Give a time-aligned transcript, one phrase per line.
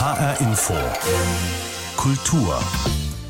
[0.00, 0.74] HR Info.
[1.96, 2.62] Kultur.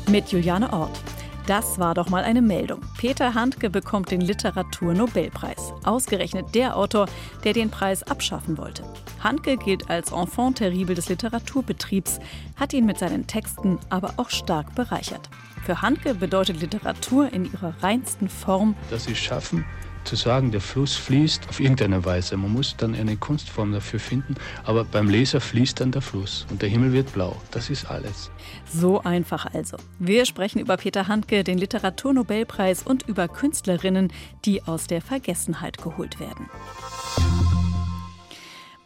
[0.07, 1.01] Mit Juliane Ort.
[1.47, 2.81] Das war doch mal eine Meldung.
[2.95, 5.73] Peter Handke bekommt den Literaturnobelpreis.
[5.83, 7.07] Ausgerechnet der Autor,
[7.43, 8.83] der den Preis abschaffen wollte.
[9.19, 12.19] Handke gilt als Enfant terrible des Literaturbetriebs,
[12.55, 15.27] hat ihn mit seinen Texten aber auch stark bereichert.
[15.65, 19.65] Für Handke bedeutet Literatur in ihrer reinsten Form, dass sie schaffen,
[20.03, 22.37] zu sagen, der Fluss fließt auf irgendeine Weise.
[22.37, 26.61] Man muss dann eine Kunstform dafür finden, aber beim Leser fließt dann der Fluss und
[26.61, 27.35] der Himmel wird blau.
[27.51, 28.31] Das ist alles.
[28.71, 29.77] So einfach also.
[29.99, 34.11] Wir sprechen über Peter Handke, den Literaturnobelpreis und über Künstlerinnen,
[34.45, 36.49] die aus der Vergessenheit geholt werden.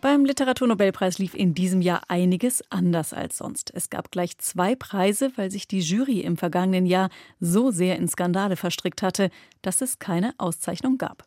[0.03, 3.71] Beim Literaturnobelpreis lief in diesem Jahr einiges anders als sonst.
[3.73, 8.09] Es gab gleich zwei Preise, weil sich die Jury im vergangenen Jahr so sehr in
[8.09, 9.29] Skandale verstrickt hatte,
[9.61, 11.23] dass es keine Auszeichnung gab.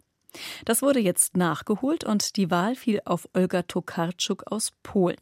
[0.66, 5.16] Das wurde jetzt nachgeholt und die Wahl fiel auf Olga Tokarczuk aus Polen.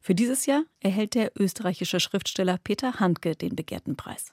[0.00, 4.32] Für dieses Jahr erhält der österreichische Schriftsteller Peter Handke den begehrten Preis.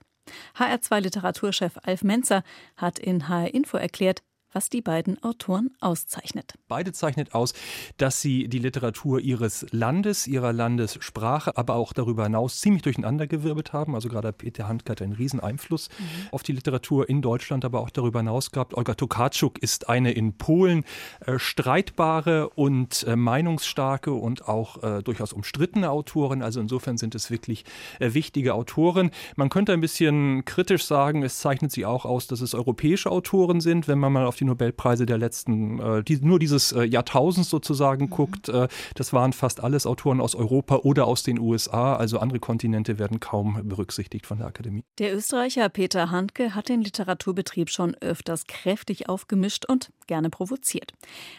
[0.58, 2.42] HR2 Literaturchef Alf Menzer
[2.78, 6.56] hat in HR Info erklärt, was die beiden Autoren auszeichnet.
[6.68, 7.54] Beide zeichnet aus,
[7.98, 13.96] dass sie die Literatur ihres Landes, ihrer Landessprache, aber auch darüber hinaus ziemlich durcheinandergewirbelt haben.
[13.96, 16.28] Also gerade Peter Handke hat einen riesen Einfluss mhm.
[16.32, 18.74] auf die Literatur in Deutschland, aber auch darüber hinaus gehabt.
[18.74, 20.84] Olga Tokarczuk ist eine in Polen
[21.26, 26.42] äh, streitbare und äh, meinungsstarke und auch äh, durchaus umstrittene Autorin.
[26.42, 27.64] Also insofern sind es wirklich
[28.00, 29.12] wichtige Autoren.
[29.36, 33.62] Man könnte ein bisschen kritisch sagen, es zeichnet sie auch aus, dass es europäische Autoren
[33.62, 37.50] sind, wenn man mal auf die Nobelpreise der letzten, äh, die, nur dieses äh, Jahrtausends
[37.50, 38.09] sozusagen mhm.
[38.09, 41.95] guckt, äh, das waren fast alles Autoren aus Europa oder aus den USA.
[41.95, 44.84] Also andere Kontinente werden kaum berücksichtigt von der Akademie.
[44.97, 50.94] Der Österreicher Peter Handke hat den Literaturbetrieb schon öfters kräftig aufgemischt und gerne provoziert.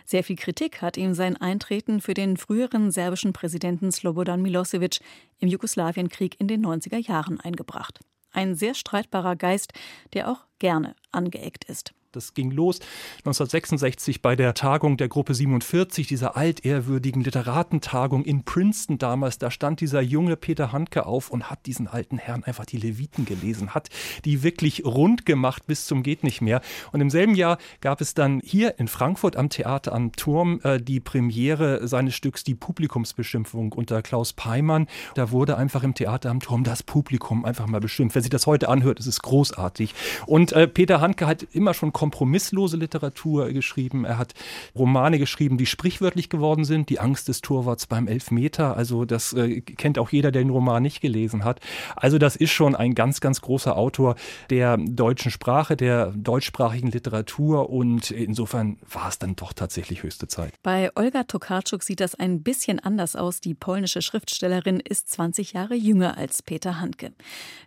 [0.04, 5.00] Sehr viel Kritik hat ihm sein Eintreten für den früheren serbischen Präsidenten Slobodan Milosevic
[5.38, 8.00] im Jugoslawienkrieg in den 90er Jahren eingebracht.
[8.30, 9.72] Ein sehr streitbarer Geist,
[10.14, 11.92] der auch gerne angeeckt ist.
[12.12, 12.80] Das ging los
[13.20, 19.38] 1966 bei der Tagung der Gruppe 47, dieser altehrwürdigen Literatentagung in Princeton damals.
[19.38, 23.24] Da stand dieser junge Peter Handke auf und hat diesen alten Herrn einfach die Leviten
[23.24, 23.88] gelesen, hat
[24.26, 26.60] die wirklich rund gemacht bis zum geht nicht mehr.
[26.92, 30.80] Und im selben Jahr gab es dann hier in Frankfurt am Theater am Turm äh,
[30.80, 34.86] die Premiere seines Stücks Die Publikumsbeschimpfung unter Klaus Peimann.
[35.14, 38.14] Da wurde einfach im Theater am Turm das Publikum einfach mal beschimpft.
[38.14, 39.94] Wer sich das heute anhört, ist es großartig.
[40.26, 44.04] Und äh, Peter Handke hat immer schon kompromisslose Literatur geschrieben.
[44.04, 44.34] Er hat
[44.74, 46.88] Romane geschrieben, die sprichwörtlich geworden sind.
[46.88, 48.76] Die Angst des Torwarts beim Elfmeter.
[48.76, 51.60] Also das äh, kennt auch jeder, der den Roman nicht gelesen hat.
[51.94, 54.16] Also das ist schon ein ganz, ganz großer Autor
[54.50, 57.70] der deutschen Sprache, der deutschsprachigen Literatur.
[57.70, 60.54] Und insofern war es dann doch tatsächlich höchste Zeit.
[60.64, 63.40] Bei Olga Tokarczuk sieht das ein bisschen anders aus.
[63.40, 67.12] Die polnische Schriftstellerin ist 20 Jahre jünger als Peter Handke.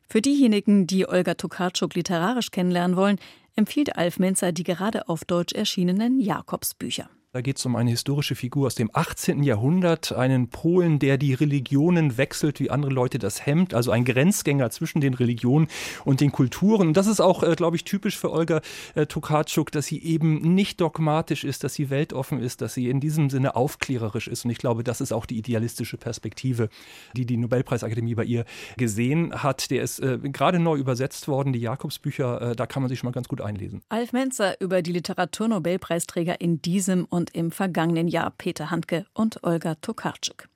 [0.09, 3.17] Für diejenigen, die Olga Tokarczuk literarisch kennenlernen wollen,
[3.55, 7.09] empfiehlt Alf Menzer die gerade auf Deutsch erschienenen Jakobsbücher.
[7.35, 9.43] Da geht es um eine historische Figur aus dem 18.
[9.43, 14.69] Jahrhundert, einen Polen, der die Religionen wechselt, wie andere Leute das Hemd, also ein Grenzgänger
[14.69, 15.67] zwischen den Religionen
[16.05, 16.87] und den Kulturen.
[16.87, 18.61] Und das ist auch, äh, glaube ich, typisch für Olga
[18.93, 23.01] äh, Tokarczuk, dass sie eben nicht dogmatisch ist, dass sie weltoffen ist, dass sie in
[23.01, 24.45] diesem Sinne aufklärerisch ist.
[24.45, 26.69] Und ich glaube, das ist auch die idealistische Perspektive,
[27.17, 28.45] die die Nobelpreisakademie bei ihr
[28.77, 29.71] gesehen hat.
[29.71, 33.09] Der ist äh, gerade neu übersetzt worden, die Jakobsbücher, äh, da kann man sich schon
[33.09, 33.81] mal ganz gut einlesen.
[33.89, 39.43] Alf Menzer über die Literaturnobelpreisträger in diesem und und im vergangenen Jahr Peter Handke und
[39.43, 40.47] Olga Tokarczuk.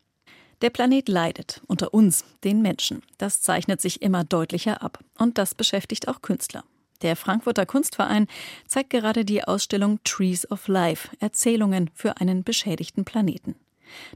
[0.62, 3.02] Der Planet leidet unter uns, den Menschen.
[3.18, 5.00] Das zeichnet sich immer deutlicher ab.
[5.18, 6.64] Und das beschäftigt auch Künstler.
[7.02, 8.28] Der Frankfurter Kunstverein
[8.68, 13.56] zeigt gerade die Ausstellung Trees of Life, Erzählungen für einen beschädigten Planeten.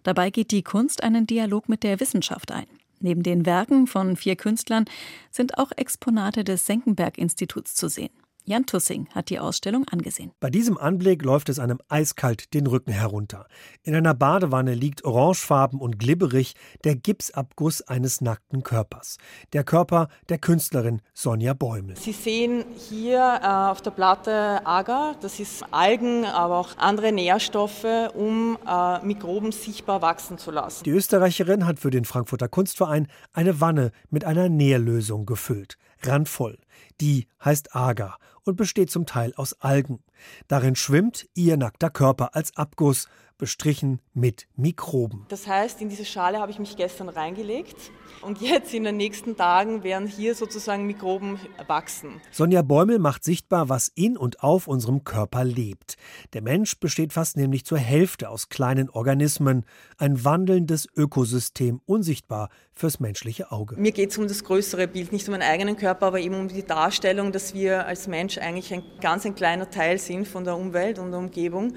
[0.03, 2.67] Dabei geht die Kunst einen Dialog mit der Wissenschaft ein.
[2.99, 4.85] Neben den Werken von vier Künstlern
[5.31, 8.11] sind auch Exponate des Senckenberg-Instituts zu sehen.
[8.45, 10.33] Jan Tussing hat die Ausstellung angesehen.
[10.41, 13.47] Bei diesem Anblick läuft es einem eiskalt den Rücken herunter.
[13.83, 16.53] In einer Badewanne liegt orangefarben und glibberig
[16.83, 19.17] der Gipsabguss eines nackten Körpers.
[19.53, 21.95] Der Körper der Künstlerin Sonja Bäumel.
[21.95, 27.85] Sie sehen hier äh, auf der Platte Agar, das ist Algen, aber auch andere Nährstoffe,
[28.13, 30.83] um äh, Mikroben sichtbar wachsen zu lassen.
[30.83, 35.77] Die Österreicherin hat für den Frankfurter Kunstverein eine Wanne mit einer Nährlösung gefüllt.
[36.01, 36.57] Randvoll.
[36.99, 40.03] Die heißt Agar und besteht zum Teil aus Algen.
[40.47, 43.07] Darin schwimmt ihr nackter Körper als Abguss,
[43.43, 45.25] bestrichen mit Mikroben.
[45.27, 47.75] Das heißt, in diese Schale habe ich mich gestern reingelegt
[48.21, 51.37] und jetzt in den nächsten Tagen werden hier sozusagen Mikroben
[51.67, 52.21] wachsen.
[52.31, 55.97] Sonja Bäumel macht sichtbar, was in und auf unserem Körper lebt.
[56.31, 59.65] Der Mensch besteht fast nämlich zur Hälfte aus kleinen Organismen,
[59.97, 63.75] ein wandelndes Ökosystem, unsichtbar fürs menschliche Auge.
[63.75, 66.47] Mir geht es um das größere Bild, nicht um meinen eigenen Körper, aber eben um
[66.47, 70.55] die Darstellung, dass wir als Mensch eigentlich ein ganz ein kleiner Teil sind von der
[70.55, 71.73] Umwelt und der Umgebung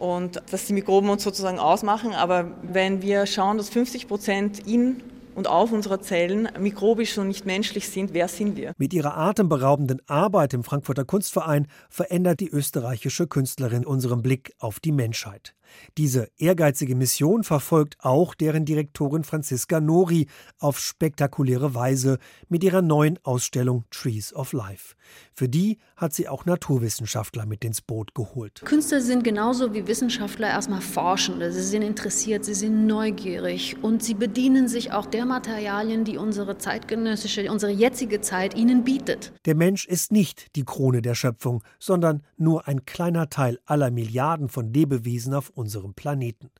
[0.00, 2.12] und dass die Mikroben uns sozusagen ausmachen.
[2.12, 5.02] Aber wenn wir schauen, dass 50 Prozent in
[5.34, 8.72] und auf unserer Zellen mikrobisch und nicht menschlich sind, wer sind wir?
[8.78, 14.92] Mit ihrer atemberaubenden Arbeit im Frankfurter Kunstverein verändert die österreichische Künstlerin unseren Blick auf die
[14.92, 15.54] Menschheit.
[15.98, 20.26] Diese ehrgeizige Mission verfolgt auch deren Direktorin Franziska Nori
[20.58, 22.18] auf spektakuläre Weise
[22.48, 24.94] mit ihrer neuen Ausstellung Trees of Life.
[25.34, 28.62] Für die hat sie auch Naturwissenschaftler mit ins Boot geholt.
[28.64, 31.52] Künstler sind genauso wie Wissenschaftler erstmal Forschende.
[31.52, 36.58] Sie sind interessiert, sie sind neugierig und sie bedienen sich auch der Materialien, die unsere
[36.58, 39.32] zeitgenössische, unsere jetzige Zeit ihnen bietet.
[39.46, 44.48] Der Mensch ist nicht die Krone der Schöpfung, sondern nur ein kleiner Teil aller Milliarden
[44.48, 46.50] von Lebewesen auf unserem Planeten.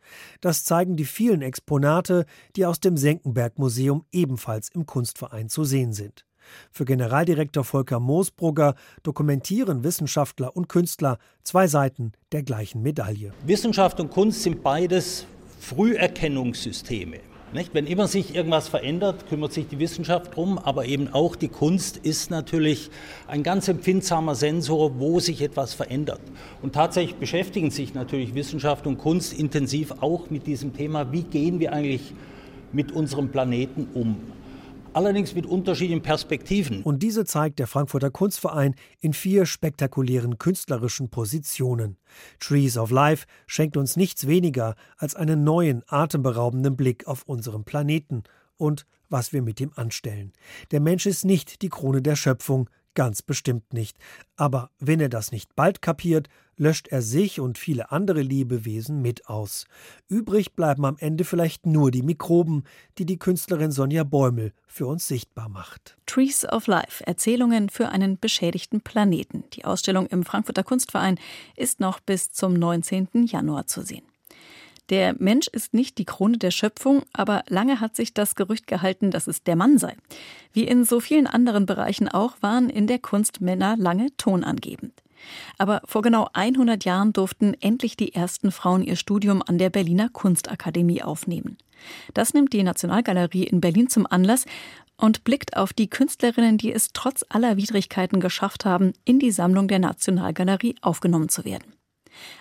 [0.41, 5.93] Das zeigen die vielen Exponate, die aus dem Senckenberg Museum ebenfalls im Kunstverein zu sehen
[5.93, 6.25] sind.
[6.71, 13.33] Für Generaldirektor Volker Moosbrugger dokumentieren Wissenschaftler und Künstler zwei Seiten der gleichen Medaille.
[13.47, 15.27] Wissenschaft und Kunst sind beides
[15.61, 17.30] Früherkennungssysteme.
[17.53, 17.75] Nicht?
[17.75, 21.97] Wenn immer sich irgendwas verändert, kümmert sich die Wissenschaft drum, aber eben auch die Kunst
[21.97, 22.91] ist natürlich
[23.27, 26.21] ein ganz empfindsamer Sensor, wo sich etwas verändert.
[26.63, 31.59] Und tatsächlich beschäftigen sich natürlich Wissenschaft und Kunst intensiv auch mit diesem Thema, wie gehen
[31.59, 32.15] wir eigentlich
[32.73, 34.17] mit unserem Planeten um
[34.93, 36.83] allerdings mit unterschiedlichen Perspektiven.
[36.83, 41.97] Und diese zeigt der Frankfurter Kunstverein in vier spektakulären künstlerischen Positionen.
[42.39, 48.23] Trees of Life schenkt uns nichts weniger als einen neuen, atemberaubenden Blick auf unseren Planeten
[48.57, 50.33] und was wir mit ihm anstellen.
[50.71, 53.97] Der Mensch ist nicht die Krone der Schöpfung, Ganz bestimmt nicht.
[54.37, 59.29] Aber wenn er das nicht bald kapiert, löscht er sich und viele andere Lebewesen mit
[59.29, 59.65] aus.
[60.09, 62.65] Übrig bleiben am Ende vielleicht nur die Mikroben,
[62.99, 65.97] die die Künstlerin Sonja Bäumel für uns sichtbar macht.
[66.05, 69.45] Trees of Life, Erzählungen für einen beschädigten Planeten.
[69.55, 71.19] Die Ausstellung im Frankfurter Kunstverein
[71.57, 73.09] ist noch bis zum 19.
[73.27, 74.05] Januar zu sehen.
[74.91, 79.13] Der Mensch ist nicht die Krone der Schöpfung, aber lange hat sich das Gerücht gehalten,
[79.13, 79.97] dass es der Mann sei.
[80.53, 84.93] Wie in so vielen anderen Bereichen auch waren in der Kunst Männer lange tonangebend.
[85.59, 90.09] Aber vor genau 100 Jahren durften endlich die ersten Frauen ihr Studium an der Berliner
[90.09, 91.57] Kunstakademie aufnehmen.
[92.15, 94.45] Das nimmt die Nationalgalerie in Berlin zum Anlass
[94.97, 99.69] und blickt auf die Künstlerinnen, die es trotz aller Widrigkeiten geschafft haben, in die Sammlung
[99.69, 101.80] der Nationalgalerie aufgenommen zu werden.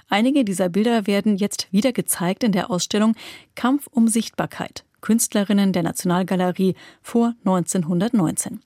[0.07, 3.15] Einige dieser Bilder werden jetzt wieder gezeigt in der Ausstellung
[3.55, 4.83] Kampf um Sichtbarkeit.
[5.01, 8.61] Künstlerinnen der Nationalgalerie vor 1919.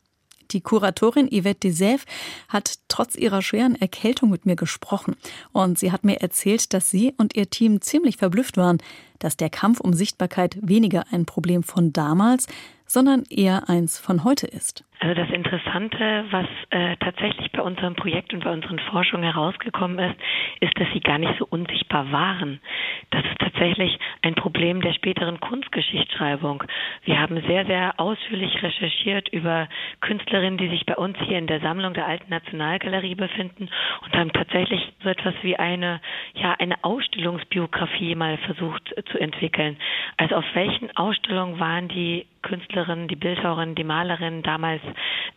[0.52, 2.02] Die Kuratorin Yvette Desève
[2.48, 5.16] hat trotz ihrer schweren Erkältung mit mir gesprochen
[5.52, 8.78] und sie hat mir erzählt, dass sie und ihr Team ziemlich verblüfft waren,
[9.20, 12.46] dass der Kampf um Sichtbarkeit weniger ein Problem von damals,
[12.86, 14.84] sondern eher eins von heute ist.
[15.04, 20.16] Also das Interessante, was äh, tatsächlich bei unserem Projekt und bei unseren Forschungen herausgekommen ist,
[20.62, 22.62] ist, dass sie gar nicht so unsichtbar waren.
[23.10, 26.64] Das ist tatsächlich ein Problem der späteren Kunstgeschichtsschreibung.
[27.04, 29.68] Wir haben sehr, sehr ausführlich recherchiert über
[30.00, 33.68] Künstlerinnen, die sich bei uns hier in der Sammlung der Alten Nationalgalerie befinden
[34.06, 36.00] und haben tatsächlich so etwas wie eine,
[36.36, 39.76] ja, eine Ausstellungsbiografie mal versucht zu entwickeln.
[40.16, 44.82] Also auf welchen Ausstellungen waren die Künstlerinnen, die Bildhauerinnen, die Malerinnen damals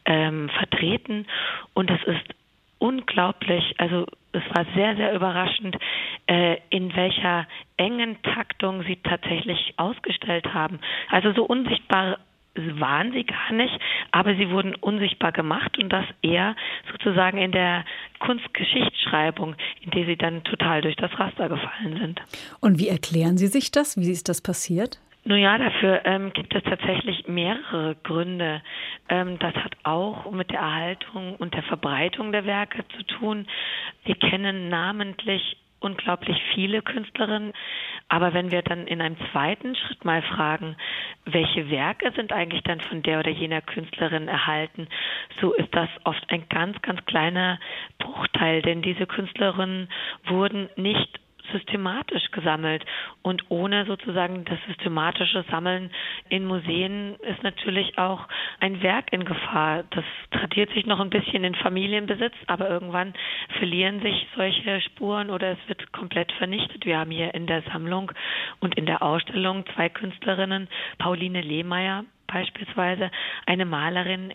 [0.04, 1.26] ähm, vertreten.
[1.74, 2.34] Und es ist
[2.78, 5.76] unglaublich, also es war sehr, sehr überraschend,
[6.26, 7.46] äh, in welcher
[7.76, 10.80] engen Taktung sie tatsächlich ausgestellt haben.
[11.10, 12.18] Also so unsichtbar
[12.56, 13.78] waren sie gar nicht,
[14.12, 16.56] aber sie wurden unsichtbar gemacht und das eher
[16.90, 17.84] sozusagen in der
[18.18, 22.22] Kunstgeschichtsschreibung, in der sie dann total durch das Raster gefallen sind.
[22.60, 23.98] Und wie erklären Sie sich das?
[23.98, 25.00] Wie ist das passiert?
[25.28, 28.62] Nun ja, dafür ähm, gibt es tatsächlich mehrere Gründe.
[29.08, 33.48] Ähm, das hat auch mit der Erhaltung und der Verbreitung der Werke zu tun.
[34.04, 37.52] Wir kennen namentlich unglaublich viele Künstlerinnen.
[38.08, 40.76] Aber wenn wir dann in einem zweiten Schritt mal fragen,
[41.24, 44.86] welche Werke sind eigentlich dann von der oder jener Künstlerin erhalten,
[45.40, 47.58] so ist das oft ein ganz, ganz kleiner
[47.98, 49.88] Bruchteil, denn diese Künstlerinnen
[50.26, 51.18] wurden nicht
[51.52, 52.84] systematisch gesammelt.
[53.22, 55.90] Und ohne sozusagen das systematische Sammeln
[56.28, 58.28] in Museen ist natürlich auch
[58.60, 59.84] ein Werk in Gefahr.
[59.90, 63.14] Das tradiert sich noch ein bisschen in Familienbesitz, aber irgendwann
[63.58, 66.84] verlieren sich solche Spuren oder es wird komplett vernichtet.
[66.84, 68.12] Wir haben hier in der Sammlung
[68.60, 73.10] und in der Ausstellung zwei Künstlerinnen, Pauline Lehmeier beispielsweise
[73.46, 74.32] eine Malerin,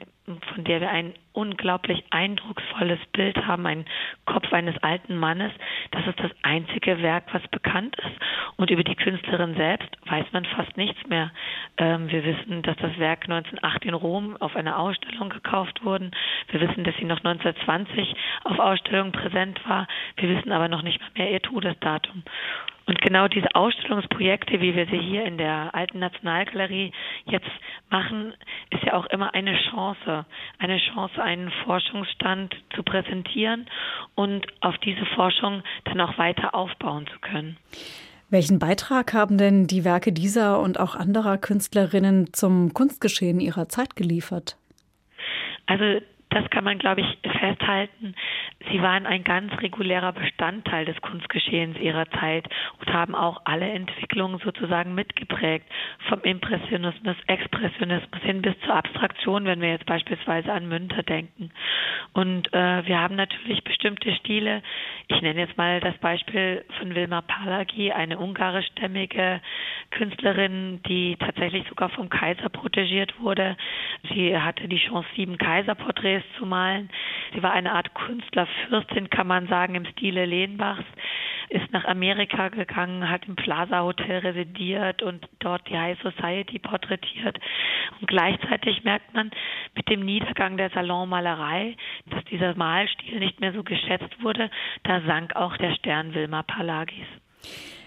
[0.53, 3.85] von der wir ein unglaublich eindrucksvolles Bild haben, ein
[4.25, 5.51] Kopf eines alten Mannes.
[5.91, 8.21] Das ist das einzige Werk, was bekannt ist.
[8.57, 11.31] Und über die Künstlerin selbst weiß man fast nichts mehr.
[11.77, 16.11] Ähm, wir wissen, dass das Werk 1908 in Rom auf einer Ausstellung gekauft wurde.
[16.50, 19.88] Wir wissen, dass sie noch 1920 auf Ausstellungen präsent war.
[20.17, 22.23] Wir wissen aber noch nicht mehr ihr Todesdatum.
[22.88, 26.91] Und genau diese Ausstellungsprojekte, wie wir sie hier in der Alten Nationalgalerie
[27.25, 27.50] jetzt
[27.89, 28.33] machen,
[28.71, 30.20] ist ja auch immer eine Chance,
[30.59, 33.67] eine Chance, einen Forschungsstand zu präsentieren
[34.15, 37.57] und auf diese Forschung dann auch weiter aufbauen zu können.
[38.29, 43.97] Welchen Beitrag haben denn die Werke dieser und auch anderer Künstlerinnen zum Kunstgeschehen ihrer Zeit
[43.97, 44.55] geliefert?
[45.65, 46.01] Also
[46.31, 48.15] das kann man, glaube ich, festhalten.
[48.71, 52.47] Sie waren ein ganz regulärer Bestandteil des Kunstgeschehens ihrer Zeit
[52.79, 55.65] und haben auch alle Entwicklungen sozusagen mitgeprägt.
[56.07, 61.51] Vom Impressionismus, Expressionismus hin bis zur Abstraktion, wenn wir jetzt beispielsweise an Münter denken.
[62.13, 64.61] Und äh, wir haben natürlich bestimmte Stile.
[65.09, 69.41] Ich nenne jetzt mal das Beispiel von Wilma Palagi, eine ungarischstämmige
[69.91, 73.57] Künstlerin, die tatsächlich sogar vom Kaiser protegiert wurde.
[74.13, 76.89] Sie hatte die Chance, sieben Kaiserporträts Porträts zu malen.
[77.33, 80.83] Sie war eine Art Künstlerfürstin, kann man sagen, im Stile Lehnbachs,
[81.49, 87.37] ist nach Amerika gegangen, hat im Plaza Hotel residiert und dort die High Society porträtiert.
[87.99, 89.31] Und gleichzeitig merkt man
[89.75, 91.75] mit dem Niedergang der Salonmalerei,
[92.09, 94.49] dass dieser Malstil nicht mehr so geschätzt wurde.
[94.83, 97.07] Da sank auch der Stern Wilma Palagis.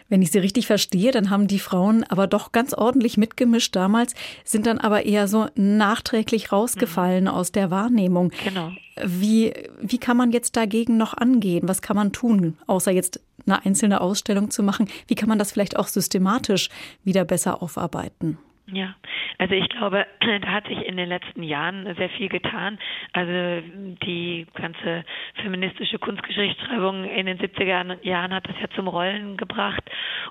[0.09, 4.15] Wenn ich Sie richtig verstehe, dann haben die Frauen aber doch ganz ordentlich mitgemischt damals,
[4.45, 7.31] sind dann aber eher so nachträglich rausgefallen mhm.
[7.31, 8.31] aus der Wahrnehmung.
[8.45, 8.71] Genau.
[9.03, 11.69] Wie, wie kann man jetzt dagegen noch angehen?
[11.69, 14.89] Was kann man tun, außer jetzt eine einzelne Ausstellung zu machen?
[15.09, 16.69] Wie kann man das vielleicht auch systematisch
[17.03, 18.39] wieder besser aufarbeiten?
[18.67, 18.95] Ja,
[19.37, 20.07] also ich glaube,
[20.41, 22.79] da hat sich in den letzten Jahren sehr viel getan.
[23.13, 23.63] Also
[24.05, 25.05] die ganze
[25.43, 29.83] feministische Kunstgeschichtsschreibung in den 70er Jahren hat das ja zum Rollen gebracht.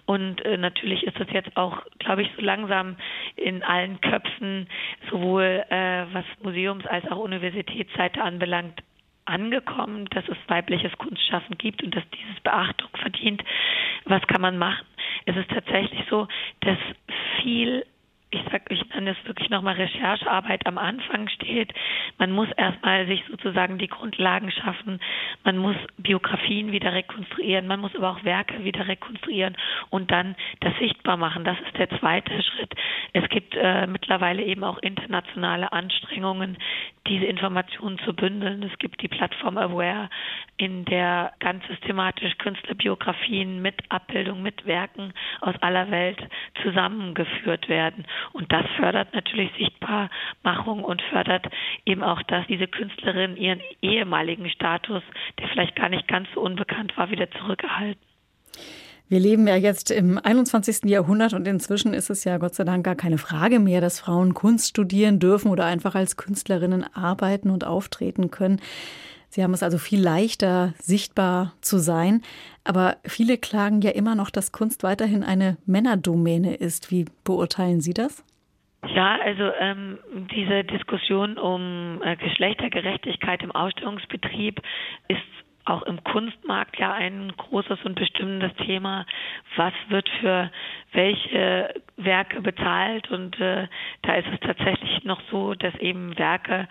[0.05, 2.95] Und äh, natürlich ist das jetzt auch, glaube ich, so langsam
[3.35, 4.67] in allen Köpfen,
[5.11, 8.81] sowohl äh, was Museums- als auch Universitätsseite anbelangt,
[9.25, 13.43] angekommen, dass es weibliches Kunstschaffen gibt und dass dieses Beachtung verdient.
[14.05, 14.85] Was kann man machen?
[15.25, 16.27] Es ist tatsächlich so,
[16.61, 16.77] dass
[17.41, 17.85] viel
[18.33, 21.73] ich sag, ich nenne es wirklich nochmal Recherchearbeit am Anfang steht.
[22.17, 24.99] Man muss erstmal sich sozusagen die Grundlagen schaffen.
[25.43, 27.67] Man muss Biografien wieder rekonstruieren.
[27.67, 29.55] Man muss aber auch Werke wieder rekonstruieren
[29.89, 31.43] und dann das sichtbar machen.
[31.43, 32.73] Das ist der zweite Schritt.
[33.13, 36.57] Es gibt äh, mittlerweile eben auch internationale Anstrengungen,
[37.07, 38.63] diese Informationen zu bündeln.
[38.63, 40.09] Es gibt die Plattform Aware,
[40.57, 46.19] in der ganz systematisch Künstlerbiografien mit Abbildung, mit Werken aus aller Welt
[46.61, 48.05] zusammengeführt werden.
[48.31, 51.47] Und das fördert natürlich Sichtbarmachung und fördert
[51.85, 55.03] eben auch, dass diese Künstlerin ihren ehemaligen Status,
[55.39, 58.01] der vielleicht gar nicht ganz so unbekannt war, wieder zurückerhalten.
[59.09, 60.85] Wir leben ja jetzt im 21.
[60.85, 64.33] Jahrhundert und inzwischen ist es ja Gott sei Dank gar keine Frage mehr, dass Frauen
[64.33, 68.59] Kunst studieren dürfen oder einfach als Künstlerinnen arbeiten und auftreten können.
[69.33, 72.21] Sie haben es also viel leichter, sichtbar zu sein.
[72.63, 76.91] Aber viele klagen ja immer noch, dass Kunst weiterhin eine Männerdomäne ist.
[76.91, 78.23] Wie beurteilen Sie das?
[78.93, 79.97] Ja, also ähm,
[80.35, 84.61] diese Diskussion um äh, Geschlechtergerechtigkeit im Ausstellungsbetrieb
[85.07, 85.21] ist
[85.65, 89.07] auch im Kunstmarkt ja ein großes und bestimmendes Thema.
[89.55, 90.51] Was wird für
[90.91, 93.09] welche Werke bezahlt?
[93.09, 93.67] Und äh,
[94.03, 96.67] da ist es tatsächlich noch so, dass eben Werke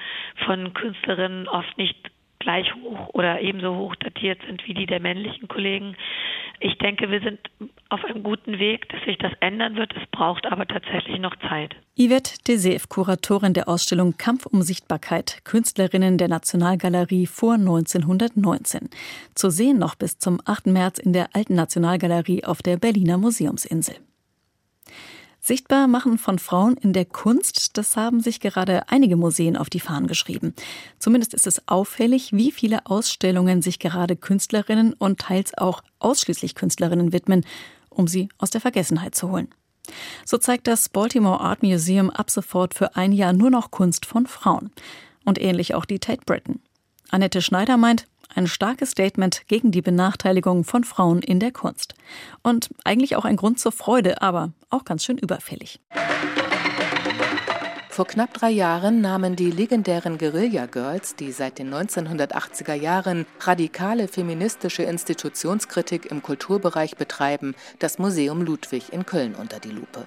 [0.47, 2.12] von Künstlerinnen oft nicht
[2.43, 5.97] gleich hoch oder ebenso hoch datiert sind wie die der männlichen Kollegen.
[6.61, 7.41] Ich denke, wir sind
[7.89, 9.93] auf einem guten Weg, dass sich das ändern wird.
[9.97, 11.75] Es braucht aber tatsächlich noch Zeit.
[11.99, 18.91] Yvette Desev, Kuratorin der Ausstellung Kampf um Sichtbarkeit, Künstlerinnen der Nationalgalerie vor 1919.
[19.35, 20.67] Zu sehen noch bis zum 8.
[20.67, 23.97] März in der Alten Nationalgalerie auf der Berliner Museumsinsel.
[25.45, 29.81] Sichtbar machen von Frauen in der Kunst, das haben sich gerade einige Museen auf die
[29.81, 30.55] Fahnen geschrieben.
[31.01, 37.13] Zumindest ist es auffällig, wie viele Ausstellungen sich gerade Künstlerinnen und teils auch ausschließlich Künstlerinnen
[37.13, 37.45] widmen,
[37.91, 39.49] um sie aus der Vergessenheit zu holen.
[40.25, 44.29] So zeigt das Baltimore Art Museum ab sofort für ein Jahr nur noch Kunst von
[44.29, 44.71] Frauen.
[45.25, 46.61] Und ähnlich auch die Tate Britain.
[47.11, 51.95] Annette Schneider meint, Ein starkes Statement gegen die Benachteiligung von Frauen in der Kunst.
[52.43, 55.81] Und eigentlich auch ein Grund zur Freude, aber auch ganz schön überfällig.
[57.93, 64.09] Vor knapp drei Jahren nahmen die legendären Guerilla Girls, die seit den 1980er Jahren radikale
[64.09, 70.07] feministische Institutionskritik im Kulturbereich betreiben, das Museum Ludwig in Köln unter die Lupe.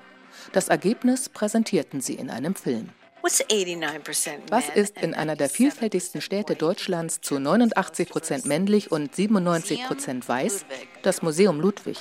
[0.51, 2.89] Das Ergebnis präsentierten sie in einem Film.
[3.25, 10.29] Was ist in einer der vielfältigsten Städte Deutschlands zu 89 Prozent männlich und 97 Prozent
[10.29, 10.63] weiß?
[11.01, 11.97] Das Museum Ludwig.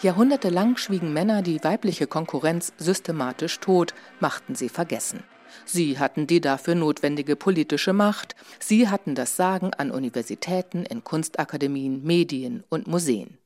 [0.00, 5.24] Jahrhundertelang schwiegen Männer die weibliche Konkurrenz systematisch tot, machten sie vergessen.
[5.66, 12.02] Sie hatten die dafür notwendige politische Macht, sie hatten das Sagen an Universitäten, in Kunstakademien,
[12.02, 13.36] Medien und Museen.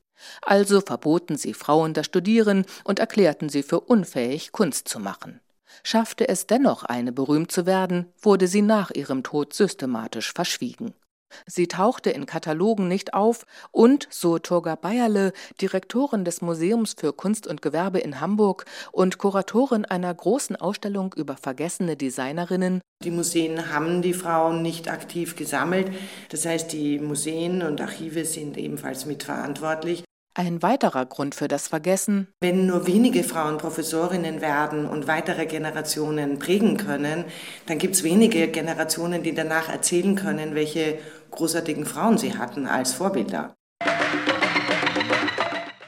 [0.43, 5.41] Also verboten sie Frauen das Studieren und erklärten sie für unfähig, Kunst zu machen.
[5.83, 10.95] Schaffte es dennoch eine berühmt zu werden, wurde sie nach ihrem Tod systematisch verschwiegen.
[11.47, 17.47] Sie tauchte in Katalogen nicht auf und, so Turga Bayerle, Direktorin des Museums für Kunst
[17.47, 22.81] und Gewerbe in Hamburg und Kuratorin einer großen Ausstellung über vergessene Designerinnen.
[23.05, 25.93] Die Museen haben die Frauen nicht aktiv gesammelt.
[26.31, 30.05] Das heißt, die Museen und Archive sind ebenfalls mitverantwortlich.
[30.39, 32.29] Ein weiterer Grund für das Vergessen.
[32.43, 37.25] Wenn nur wenige Frauen Professorinnen werden und weitere Generationen prägen können,
[37.65, 40.99] dann gibt es wenige Generationen, die danach erzählen können, welche
[41.31, 43.55] großartigen Frauen sie hatten als Vorbilder.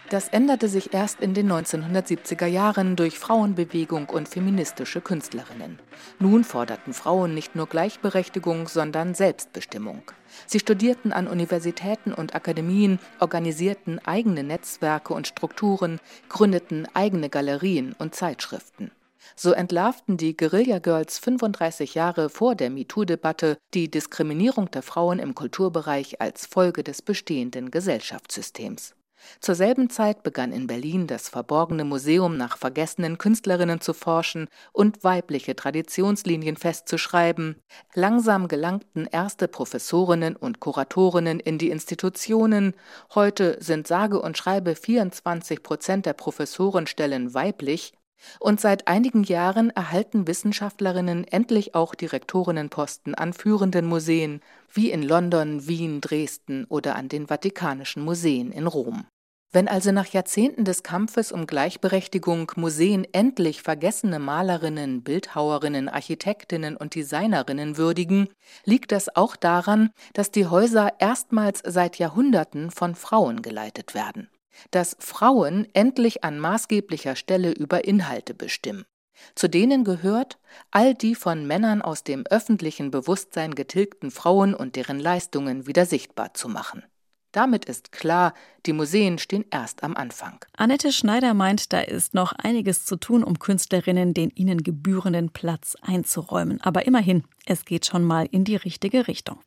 [0.08, 5.78] Das änderte sich erst in den 1970er Jahren durch Frauenbewegung und feministische Künstlerinnen.
[6.18, 10.00] Nun forderten Frauen nicht nur Gleichberechtigung, sondern Selbstbestimmung.
[10.46, 18.14] Sie studierten an Universitäten und Akademien, organisierten eigene Netzwerke und Strukturen, gründeten eigene Galerien und
[18.14, 18.90] Zeitschriften.
[19.36, 25.34] So entlarvten die Guerilla Girls 35 Jahre vor der MeToo-Debatte die Diskriminierung der Frauen im
[25.34, 28.94] Kulturbereich als Folge des bestehenden Gesellschaftssystems.
[29.40, 35.04] Zur selben Zeit begann in Berlin das Verborgene Museum nach vergessenen Künstlerinnen zu forschen und
[35.04, 37.56] weibliche Traditionslinien festzuschreiben.
[37.94, 42.74] Langsam gelangten erste Professorinnen und Kuratorinnen in die Institutionen.
[43.14, 47.97] Heute sind sage und schreibe 24 Prozent der Professorenstellen weiblich.
[48.40, 54.40] Und seit einigen Jahren erhalten Wissenschaftlerinnen endlich auch Direktorinnenposten an führenden Museen,
[54.72, 59.06] wie in London, Wien, Dresden oder an den Vatikanischen Museen in Rom.
[59.50, 66.94] Wenn also nach Jahrzehnten des Kampfes um Gleichberechtigung Museen endlich vergessene Malerinnen, Bildhauerinnen, Architektinnen und
[66.94, 68.28] Designerinnen würdigen,
[68.64, 74.28] liegt das auch daran, dass die Häuser erstmals seit Jahrhunderten von Frauen geleitet werden.
[74.70, 78.84] Dass Frauen endlich an maßgeblicher Stelle über Inhalte bestimmen.
[79.34, 80.38] Zu denen gehört,
[80.70, 86.34] all die von Männern aus dem öffentlichen Bewusstsein getilgten Frauen und deren Leistungen wieder sichtbar
[86.34, 86.84] zu machen.
[87.32, 88.32] Damit ist klar,
[88.64, 90.42] die Museen stehen erst am Anfang.
[90.56, 95.76] Annette Schneider meint, da ist noch einiges zu tun, um Künstlerinnen den ihnen gebührenden Platz
[95.82, 96.60] einzuräumen.
[96.62, 99.40] Aber immerhin, es geht schon mal in die richtige Richtung.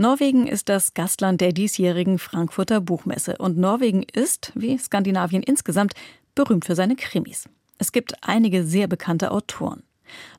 [0.00, 5.92] Norwegen ist das Gastland der diesjährigen Frankfurter Buchmesse und Norwegen ist, wie Skandinavien insgesamt,
[6.34, 7.50] berühmt für seine Krimis.
[7.76, 9.82] Es gibt einige sehr bekannte Autoren.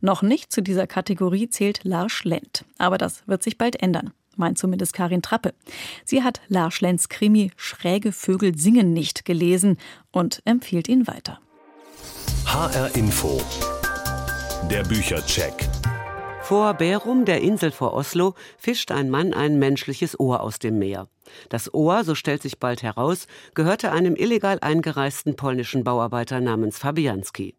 [0.01, 4.57] Noch nicht zu dieser Kategorie zählt Lars Lent, aber das wird sich bald ändern meint
[4.57, 5.53] zumindest Karin Trappe.
[6.05, 9.77] Sie hat Lars Lenz Krimi Schräge Vögel singen nicht gelesen
[10.11, 11.39] und empfiehlt ihn weiter.
[12.45, 13.39] HR Info.
[14.71, 15.69] Der Büchercheck.
[16.43, 21.07] Vor Bärum, der Insel vor Oslo, fischt ein Mann ein menschliches Ohr aus dem Meer.
[21.49, 27.55] Das Ohr, so stellt sich bald heraus, gehörte einem illegal eingereisten polnischen Bauarbeiter namens Fabianski.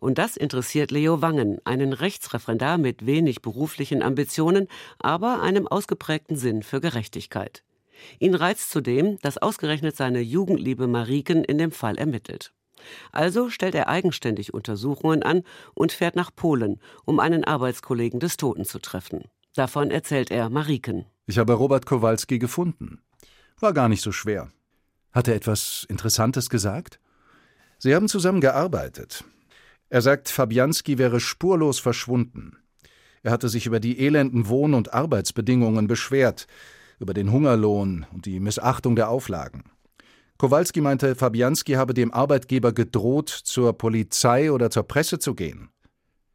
[0.00, 6.62] Und das interessiert Leo Wangen, einen Rechtsreferendar mit wenig beruflichen Ambitionen, aber einem ausgeprägten Sinn
[6.62, 7.62] für Gerechtigkeit.
[8.18, 12.52] Ihn reizt zudem, dass ausgerechnet seine Jugendliebe Mariken in dem Fall ermittelt.
[13.12, 15.42] Also stellt er eigenständig Untersuchungen an
[15.74, 19.24] und fährt nach Polen, um einen Arbeitskollegen des Toten zu treffen.
[19.54, 21.06] Davon erzählt er Mariken.
[21.26, 23.00] Ich habe Robert Kowalski gefunden.
[23.60, 24.50] War gar nicht so schwer.
[25.12, 26.98] Hat er etwas Interessantes gesagt?
[27.78, 29.24] Sie haben zusammen gearbeitet.
[29.88, 32.56] Er sagt, Fabianski wäre spurlos verschwunden.
[33.22, 36.46] Er hatte sich über die elenden Wohn- und Arbeitsbedingungen beschwert,
[36.98, 39.64] über den Hungerlohn und die Missachtung der Auflagen.
[40.38, 45.68] Kowalski meinte, Fabianski habe dem Arbeitgeber gedroht, zur Polizei oder zur Presse zu gehen.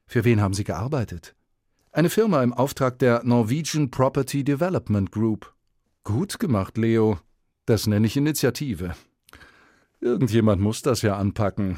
[0.08, 1.36] Für wen haben Sie gearbeitet?
[1.92, 5.54] Eine Firma im Auftrag der Norwegian Property Development Group.
[6.04, 7.20] Gut gemacht, Leo.
[7.66, 8.96] Das nenne ich Initiative.
[10.00, 11.78] Irgendjemand muss das ja anpacken.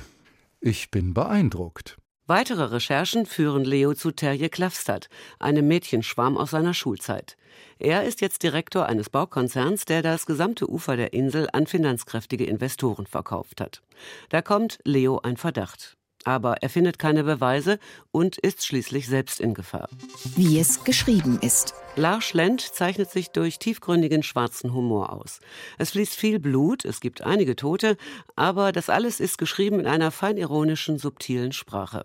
[0.60, 1.98] Ich bin beeindruckt.
[2.28, 7.36] Weitere Recherchen führen Leo zu Terje Klafstad, einem Mädchenschwarm aus seiner Schulzeit.
[7.80, 13.08] Er ist jetzt Direktor eines Baukonzerns, der das gesamte Ufer der Insel an finanzkräftige Investoren
[13.08, 13.82] verkauft hat.
[14.30, 15.98] Da kommt Leo ein Verdacht.
[16.24, 17.80] Aber er findet keine Beweise
[18.12, 19.90] und ist schließlich selbst in Gefahr.
[20.36, 21.74] Wie es geschrieben ist.
[21.96, 25.40] Lars Lent zeichnet sich durch tiefgründigen schwarzen Humor aus.
[25.78, 27.98] Es fließt viel Blut, es gibt einige Tote,
[28.36, 32.04] aber das alles ist geschrieben in einer feinironischen, subtilen Sprache.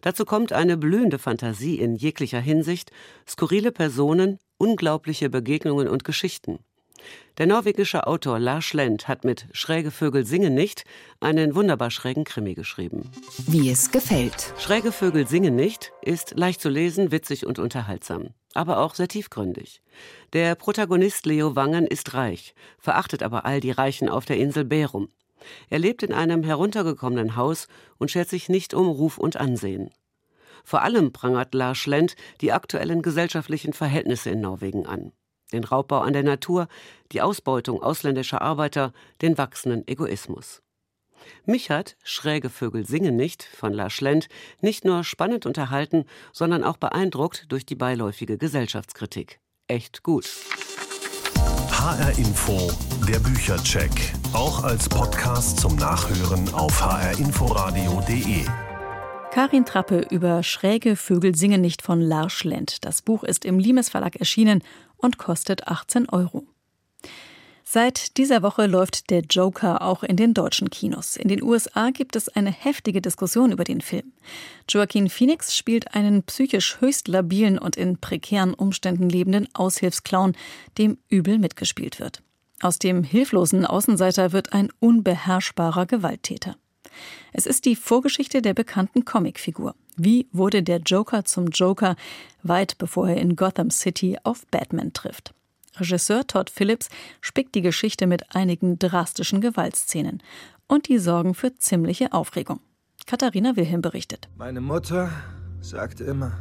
[0.00, 2.90] Dazu kommt eine blühende Fantasie in jeglicher Hinsicht,
[3.28, 6.58] skurrile Personen, unglaubliche Begegnungen und Geschichten.
[7.38, 10.84] Der norwegische Autor Lars Lent hat mit Schräge Vögel singen nicht
[11.20, 13.10] einen wunderbar schrägen Krimi geschrieben.
[13.46, 14.52] Wie es gefällt.
[14.58, 19.82] Schräge Vögel singen nicht ist leicht zu lesen, witzig und unterhaltsam, aber auch sehr tiefgründig.
[20.32, 25.08] Der Protagonist Leo Wangen ist reich, verachtet aber all die Reichen auf der Insel Bärum.
[25.70, 29.90] Er lebt in einem heruntergekommenen Haus und schert sich nicht um Ruf und Ansehen.
[30.64, 35.12] Vor allem prangert Lars Lent die aktuellen gesellschaftlichen Verhältnisse in Norwegen an
[35.52, 36.68] den Raubbau an der Natur,
[37.12, 40.62] die Ausbeutung ausländischer Arbeiter, den wachsenden Egoismus.
[41.44, 44.28] Mich hat Schräge Vögel singen nicht von Lars Schlent
[44.60, 49.40] nicht nur spannend unterhalten, sondern auch beeindruckt durch die beiläufige Gesellschaftskritik.
[49.66, 50.26] Echt gut.
[51.70, 52.70] HR Info,
[53.08, 53.90] der Büchercheck.
[54.32, 58.44] Auch als Podcast zum Nachhören auf hrinforadio.de.
[59.30, 62.84] Karin Trappe über Schräge Vögel singen nicht von Lars Schlent.
[62.84, 64.62] Das Buch ist im Limes Verlag erschienen
[64.98, 66.46] und kostet 18 Euro.
[67.70, 71.16] Seit dieser Woche läuft der Joker auch in den deutschen Kinos.
[71.16, 74.14] In den USA gibt es eine heftige Diskussion über den Film.
[74.70, 80.34] Joaquin Phoenix spielt einen psychisch höchst labilen und in prekären Umständen lebenden Aushilfsclown,
[80.78, 82.22] dem übel mitgespielt wird.
[82.62, 86.56] Aus dem hilflosen Außenseiter wird ein unbeherrschbarer Gewalttäter.
[87.32, 89.74] Es ist die Vorgeschichte der bekannten Comicfigur.
[89.96, 91.96] Wie wurde der Joker zum Joker,
[92.42, 95.34] weit bevor er in Gotham City auf Batman trifft?
[95.76, 96.88] Regisseur Todd Phillips
[97.20, 100.22] spickt die Geschichte mit einigen drastischen Gewaltszenen.
[100.66, 102.60] Und die sorgen für ziemliche Aufregung.
[103.06, 104.28] Katharina Wilhelm berichtet.
[104.36, 105.10] Meine Mutter
[105.60, 106.32] sagt immer,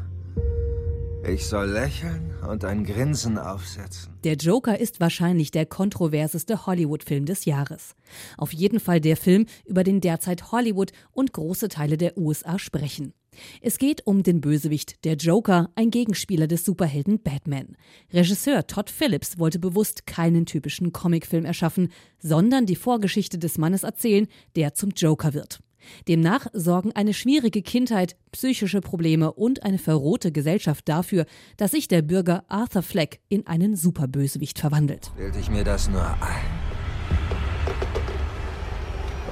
[1.28, 4.14] ich soll lächeln und ein Grinsen aufsetzen.
[4.24, 7.96] Der Joker ist wahrscheinlich der kontroverseste Hollywood-Film des Jahres.
[8.38, 13.14] Auf jeden Fall der Film, über den derzeit Hollywood und große Teile der USA sprechen.
[13.62, 17.76] Es geht um den Bösewicht, der Joker, ein Gegenspieler des Superhelden Batman.
[18.12, 24.28] Regisseur Todd Phillips wollte bewusst keinen typischen Comicfilm erschaffen, sondern die Vorgeschichte des Mannes erzählen,
[24.56, 25.60] der zum Joker wird.
[26.08, 31.26] Demnach sorgen eine schwierige Kindheit, psychische Probleme und eine verrohte Gesellschaft dafür,
[31.58, 35.12] dass sich der Bürger Arthur Fleck in einen Superbösewicht verwandelt.
[35.16, 36.68] Bilde ich mir das nur ein?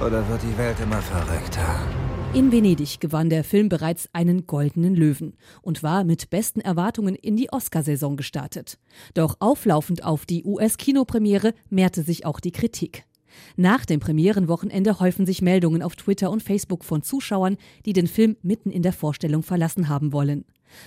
[0.04, 1.80] Oder wird die Welt immer verrückter?
[2.34, 7.36] In Venedig gewann der Film bereits einen goldenen Löwen und war mit besten Erwartungen in
[7.36, 8.78] die Oscarsaison gestartet.
[9.14, 13.04] Doch auflaufend auf die US-Kinopremiere mehrte sich auch die Kritik.
[13.56, 18.36] Nach dem Premierenwochenende häufen sich Meldungen auf Twitter und Facebook von Zuschauern, die den Film
[18.42, 20.44] mitten in der Vorstellung verlassen haben wollen.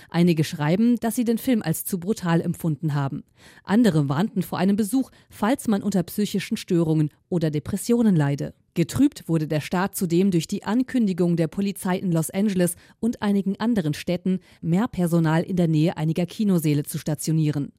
[0.08, 3.24] Einige schreiben, dass sie den Film als zu brutal empfunden haben.
[3.64, 8.54] Andere warnten vor einem Besuch, falls man unter psychischen Störungen oder Depressionen leide.
[8.74, 13.58] Getrübt wurde der Start zudem durch die Ankündigung der Polizei in Los Angeles und einigen
[13.58, 17.72] anderen Städten, mehr Personal in der Nähe einiger Kinosäle zu stationieren.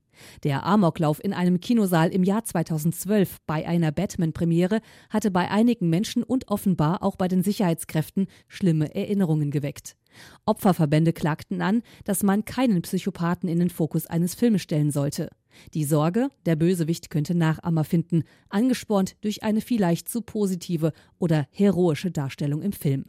[0.44, 6.24] Der Amoklauf in einem Kinosaal im Jahr 2012 bei einer Batman-Premiere hatte bei einigen Menschen
[6.24, 9.96] und offenbar auch bei den Sicherheitskräften schlimme Erinnerungen geweckt.
[10.46, 15.30] Opferverbände klagten an, dass man keinen Psychopathen in den Fokus eines Filmes stellen sollte.
[15.74, 22.12] Die Sorge, der Bösewicht könnte Nachahmer finden, angespornt durch eine vielleicht zu positive oder heroische
[22.12, 23.06] Darstellung im Film.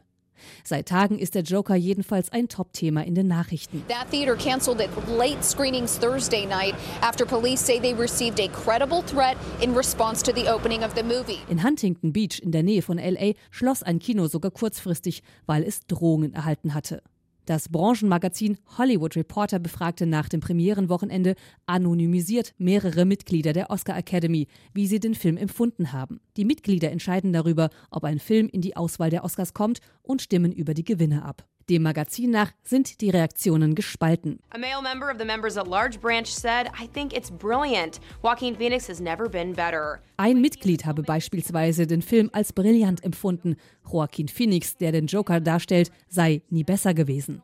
[0.63, 3.83] Seit Tagen ist der Joker jedenfalls ein Top-Thema in den Nachrichten.
[3.87, 9.03] That theater canceled its late screenings Thursday night after police say they received a credible
[9.03, 11.39] threat in response to the opening of the movie.
[11.49, 15.85] In Huntington Beach in der Nähe von LA schloss ein Kino sogar kurzfristig, weil es
[15.87, 17.01] Drohungen erhalten hatte.
[17.45, 24.87] Das Branchenmagazin Hollywood Reporter befragte nach dem Premierenwochenende anonymisiert mehrere Mitglieder der Oscar Academy, wie
[24.87, 26.21] sie den Film empfunden haben.
[26.37, 30.53] Die Mitglieder entscheiden darüber, ob ein Film in die Auswahl der Oscars kommt und stimmen
[30.53, 31.45] über die Gewinne ab.
[31.69, 34.39] Dem Magazin nach sind die Reaktionen gespalten.
[34.49, 37.99] A male member of the members at large branch said, I think it's brilliant.
[38.21, 40.01] Joaquin Phoenix has never been better.
[40.17, 43.55] Ein Mitglied habe beispielsweise den Film als brillant empfunden.
[43.89, 47.41] Joaquin Phoenix, der den Joker darstellt, sei nie besser gewesen.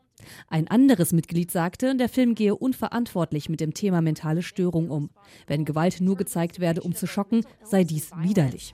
[0.48, 5.10] Ein anderes Mitglied sagte, der Film gehe unverantwortlich mit dem Thema mentale Störung um.
[5.48, 8.74] Wenn Gewalt nur gezeigt werde, um zu schocken, sei dies widerlich.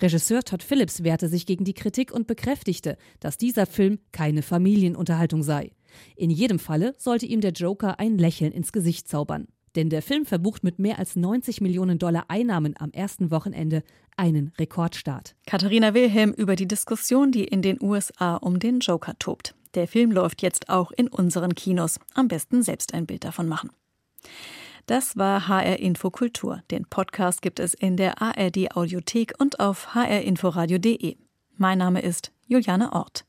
[0.00, 5.42] Regisseur Todd Phillips wehrte sich gegen die Kritik und bekräftigte, dass dieser Film keine Familienunterhaltung
[5.42, 5.72] sei.
[6.16, 9.48] In jedem Falle sollte ihm der Joker ein Lächeln ins Gesicht zaubern.
[9.76, 13.82] Denn der Film verbucht mit mehr als 90 Millionen Dollar Einnahmen am ersten Wochenende
[14.16, 15.34] einen Rekordstart.
[15.46, 19.54] Katharina Wilhelm über die Diskussion, die in den USA um den Joker tobt.
[19.74, 22.00] Der Film läuft jetzt auch in unseren Kinos.
[22.14, 23.70] Am besten selbst ein Bild davon machen.
[24.86, 26.62] Das war HR Info Kultur.
[26.70, 31.16] Den Podcast gibt es in der ARD Audiothek und auf hrinforadio.de.
[31.58, 33.27] Mein Name ist Juliane Ort.